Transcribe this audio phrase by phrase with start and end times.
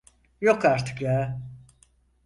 [0.41, 1.41] Yok artık ya!